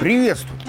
[0.00, 0.60] Приветствую!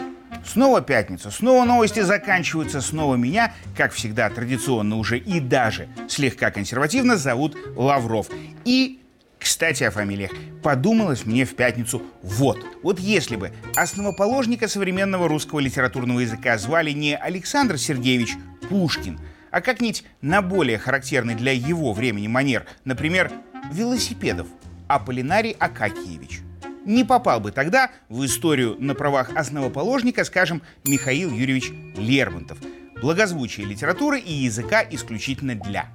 [0.45, 7.17] Снова пятница, снова новости заканчиваются, снова меня, как всегда, традиционно уже и даже слегка консервативно
[7.17, 8.27] зовут Лавров.
[8.63, 8.99] И
[9.39, 10.31] кстати, о фамилиях.
[10.61, 12.59] Подумалось мне в пятницу вот.
[12.81, 18.35] Вот если бы основоположника современного русского литературного языка звали не Александр Сергеевич
[18.69, 19.19] Пушкин,
[19.51, 23.31] а как-нибудь на более характерный для его времени манер, например,
[23.71, 24.47] велосипедов,
[24.87, 26.41] Аполлинарий Акакиевич.
[26.85, 32.57] Не попал бы тогда в историю на правах основоположника, скажем, Михаил Юрьевич Лермонтов.
[33.01, 35.87] Благозвучие литературы и языка исключительно для.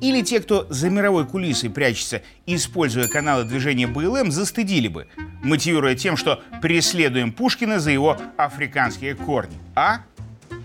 [0.00, 5.08] Или те, кто за мировой кулисой прячется, используя каналы движения БЛМ, застыдили бы,
[5.42, 9.56] мотивируя тем, что преследуем Пушкина за его африканские корни.
[9.74, 10.02] А?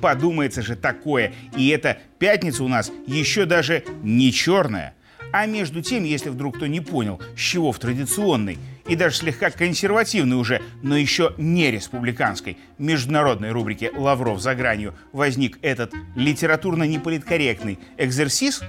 [0.02, 1.34] Подумается же такое.
[1.56, 4.94] И эта пятница у нас еще даже не черная.
[5.32, 8.58] А между тем, если вдруг кто не понял, с чего в традиционной
[8.88, 15.60] и даже слегка консервативной уже, но еще не республиканской международной рубрике «Лавров за гранью» возник
[15.62, 18.62] этот литературно-неполиткорректный экзерсис,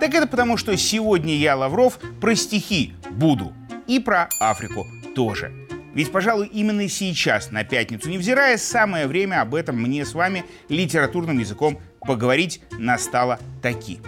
[0.00, 3.52] так это потому, что сегодня я, Лавров, про стихи буду.
[3.86, 5.52] И про Африку тоже.
[5.94, 11.38] Ведь, пожалуй, именно сейчас, на пятницу, невзирая, самое время об этом мне с вами литературным
[11.38, 14.00] языком поговорить настало таки.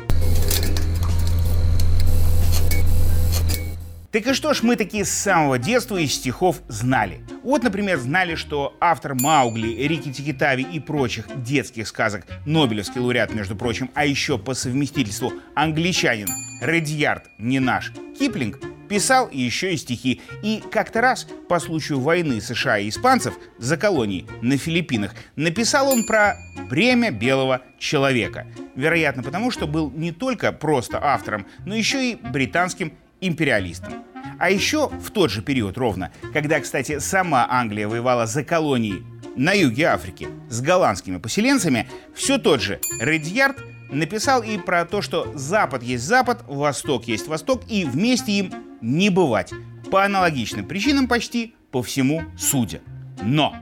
[4.16, 7.20] Так и что ж мы такие с самого детства из стихов знали?
[7.42, 13.56] Вот, например, знали, что автор Маугли, Рики Тикитави и прочих детских сказок, Нобелевский лауреат, между
[13.56, 16.28] прочим, а еще по совместительству англичанин
[16.62, 18.58] Редьярд, не наш, Киплинг,
[18.88, 20.22] писал еще и стихи.
[20.42, 26.06] И как-то раз, по случаю войны США и испанцев за колонии на Филиппинах, написал он
[26.06, 26.38] про
[26.70, 28.46] бремя белого человека.
[28.76, 34.04] Вероятно, потому что был не только просто автором, но еще и британским империалистам.
[34.38, 39.02] А еще в тот же период ровно, когда, кстати, сама Англия воевала за колонии
[39.36, 43.58] на юге Африки с голландскими поселенцами, все тот же Редьярд
[43.90, 49.10] написал и про то, что Запад есть Запад, Восток есть Восток, и вместе им не
[49.10, 49.52] бывать.
[49.90, 52.80] По аналогичным причинам почти по всему судя.
[53.22, 53.54] Но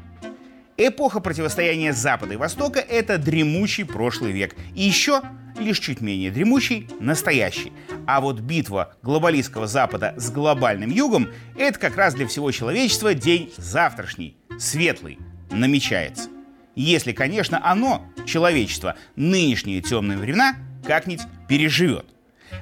[0.77, 4.57] эпоха противостояния Запада и Востока— это дремучий прошлый век.
[4.75, 5.23] И еще
[5.59, 7.73] лишь чуть менее дремучий настоящий.
[8.07, 11.29] А вот битва глобалистского Запада с глобальным Югом—
[11.59, 15.19] это как раз для всего человечества день завтрашний, светлый,
[15.51, 16.29] намечается.
[16.75, 22.07] Если, конечно, оно, человечество, нынешние темные времена как-нибудь переживет.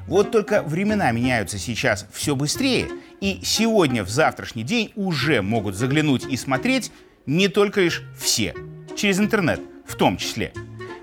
[0.06, 2.88] Вот только времена меняются сейчас все быстрее,
[3.20, 6.92] и сегодня в завтрашний день уже могут заглянуть и смотреть
[7.26, 8.54] не только лишь все,
[8.96, 10.52] через интернет в том числе.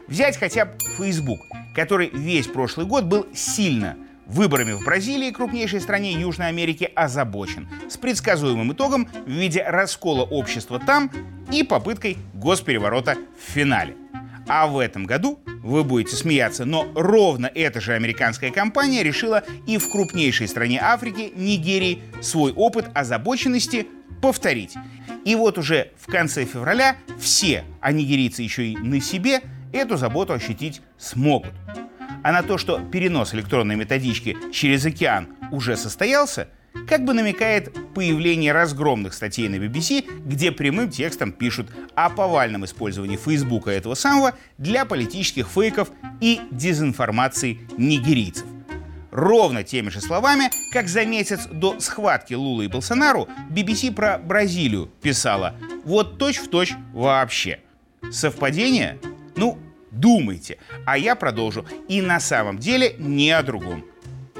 [0.07, 1.39] Взять хотя бы Facebook,
[1.79, 3.95] который весь прошлый год был сильно
[4.25, 10.77] выборами в Бразилии, крупнейшей стране Южной Америки, озабочен, с предсказуемым итогом в виде раскола общества
[10.77, 11.09] там
[11.53, 13.95] и попыткой госпереворота в финале.
[14.49, 19.77] А в этом году, вы будете смеяться, но ровно эта же американская компания решила и
[19.77, 23.87] в крупнейшей стране Африки, Нигерии, свой опыт озабоченности
[24.21, 24.75] повторить.
[25.23, 29.41] И вот уже в конце февраля все, а нигерийцы еще и на себе,
[29.73, 31.53] эту заботу ощутить смогут.
[32.23, 36.49] А на то, что перенос электронной методички через океан уже состоялся,
[36.87, 43.17] как бы намекает появление разгромных статей на BBC, где прямым текстом пишут о повальном использовании
[43.17, 48.45] Фейсбука этого самого для политических фейков и дезинформации нигерийцев.
[49.11, 54.89] Ровно теми же словами, как за месяц до схватки Лулы и Болсонару BBC про Бразилию
[55.01, 57.59] писала «Вот точь-в-точь точь вообще».
[58.11, 58.99] Совпадение?
[59.39, 59.57] Ну,
[59.91, 60.57] думайте.
[60.85, 61.65] А я продолжу.
[61.87, 63.85] И на самом деле не о другом.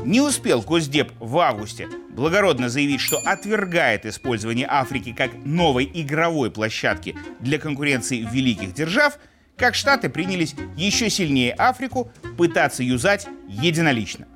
[0.04, 7.16] Не успел Госдеп в августе благородно заявить, что отвергает использование Африки как новой игровой площадки
[7.40, 9.20] для конкуренции великих держав,
[9.58, 14.28] как Штаты принялись еще сильнее Африку пытаться юзать единолично.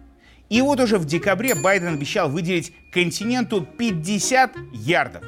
[0.49, 5.23] И вот уже в декабре Байден обещал выделить континенту 50 ярдов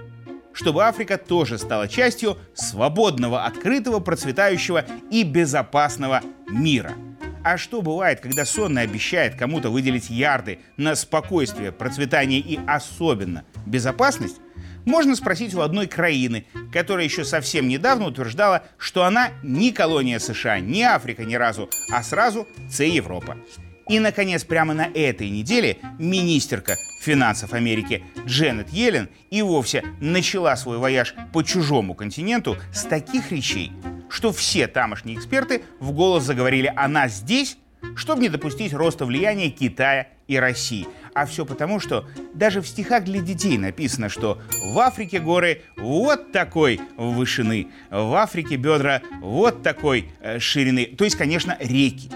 [0.55, 6.93] чтобы Африка тоже стала частью свободного, открытого, процветающего и безопасного мира.
[7.43, 14.37] А что бывает, когда сонный обещает кому-то выделить ярды на спокойствие, процветание и особенно безопасность?
[14.85, 20.59] Можно спросить у одной краины, которая еще совсем недавно утверждала, что она не колония США,
[20.59, 23.37] не Африка ни разу, а сразу це Європа.
[23.87, 30.79] И, наконец, прямо на этой неделе министерка финансов Америки Джанет Йеллен и вовсе начала свой
[30.79, 33.71] вояж по чужому континенту с таких речей,
[34.09, 37.57] что все тамошние эксперты в голос заговорили «она здесь»,
[37.95, 40.87] чтобы не допустить роста влияния Китая и России.
[41.13, 44.41] А все потому, что даже в стихах для детей написано, что
[44.73, 50.87] в Африке горы вот такой вышины, в Африке бедра вот такой э, ширины.
[50.87, 52.09] То есть, конечно, реки.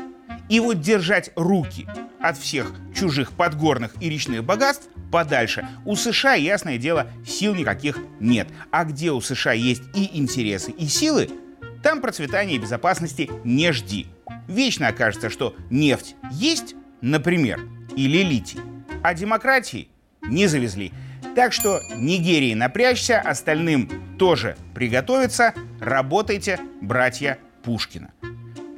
[0.50, 1.88] И вот держать руки
[2.20, 5.68] от всех чужих подгорных и речных богатств подальше.
[5.86, 8.48] У США, ясное дело, сил никаких нет.
[8.72, 11.30] А где у США есть и интересы, и силы,
[11.84, 14.08] там процветания и безопасности не жди.
[14.48, 17.62] Вечно окажется, что нефть есть, например,
[17.96, 18.60] или литий,
[19.04, 19.88] а демократии
[20.22, 20.92] не завезли.
[21.36, 25.54] Так что Нигерии напрячься, остальным тоже приготовиться.
[25.80, 28.12] Работайте, братья Пушкина.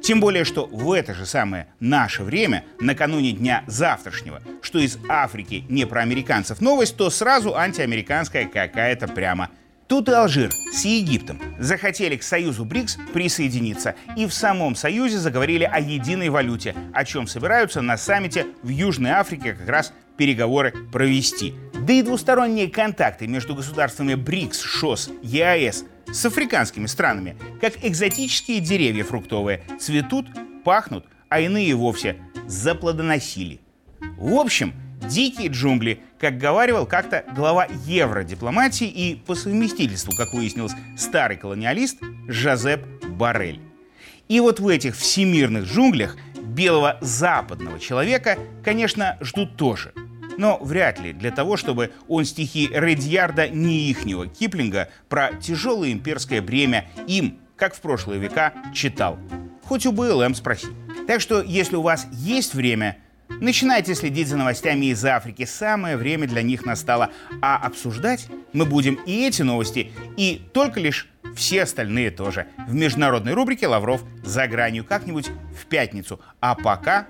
[0.02, 5.64] Тем более, что в это же самое наше время, накануне дня завтрашнего, что из Африки
[5.68, 9.50] не про американцев новость, то сразу антиамериканская какая-то прямо.
[9.86, 15.64] Тут и Алжир с Египтом захотели к союзу БРИКС присоединиться и в самом союзе заговорили
[15.64, 21.54] о единой валюте, о чем собираются на саммите в Южной Африке как раз переговоры провести.
[21.74, 29.04] Да и двусторонние контакты между государствами БРИКС, ШОС, ЕАЭС с африканскими странами, как экзотические деревья
[29.04, 30.26] фруктовые, цветут,
[30.64, 32.16] пахнут, а иные вовсе
[32.46, 33.60] заплодоносили.
[34.18, 34.74] В общем,
[35.08, 41.98] дикие джунгли, как говаривал как-то глава евродипломатии и по совместительству, как выяснилось, старый колониалист
[42.28, 43.60] Жозеп Барель.
[44.28, 49.92] И вот в этих всемирных джунглях белого западного человека, конечно, ждут тоже–
[50.36, 56.42] но вряд ли для того, чтобы он стихи Редьярда не ихнего Киплинга про тяжелое имперское
[56.42, 59.18] бремя им, как в прошлые века, читал.
[59.64, 60.68] Хоть у БЛМ спроси.
[61.06, 62.98] Так что, если у вас есть время,
[63.40, 65.44] начинайте следить за новостями из Африки.
[65.44, 67.10] Самое время для них настало.
[67.40, 72.46] А обсуждать мы будем и эти новости, и только лишь все остальные тоже.
[72.68, 76.20] В международной рубрике «Лавров за гранью» как-нибудь в пятницу.
[76.40, 77.06] А пока,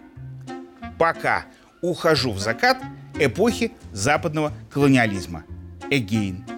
[0.98, 1.46] пока
[1.82, 2.78] ухожу в закат–
[3.18, 5.44] эпохи западного колониализма.
[5.90, 6.51] Again.